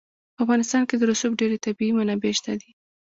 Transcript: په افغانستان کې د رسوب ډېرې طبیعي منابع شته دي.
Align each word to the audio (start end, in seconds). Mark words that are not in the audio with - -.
په 0.35 0.39
افغانستان 0.43 0.83
کې 0.87 0.95
د 0.97 1.03
رسوب 1.11 1.31
ډېرې 1.41 1.57
طبیعي 1.65 1.91
منابع 1.97 2.31
شته 2.39 2.53
دي. 2.61 2.71